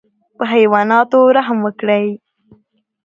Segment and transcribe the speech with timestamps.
[0.37, 2.07] په حیواناتو رحم وکړئ